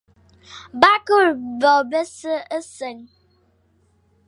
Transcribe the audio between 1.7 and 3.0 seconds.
bese nseñ,